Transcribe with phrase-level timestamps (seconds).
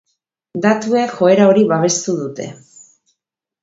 [0.65, 2.53] Datuek joera hori babestu dute.